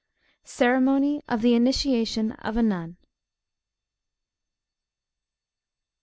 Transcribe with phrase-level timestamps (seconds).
[0.45, 2.97] CEREMONY OF THE INITIATION OF A NUN.